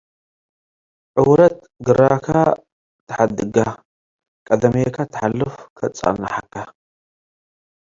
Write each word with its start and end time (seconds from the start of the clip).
ዑረት 1.23 1.57
ግራከ 1.85 2.27
ትሐድገ 3.07 3.55
ቀዴሜከ 4.47 4.95
ተሐልፍ 5.11 5.53
ከትጸነሐከ። 5.77 6.53